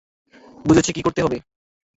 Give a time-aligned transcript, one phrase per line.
[0.65, 1.37] বুঝেছি কী করতে হবে।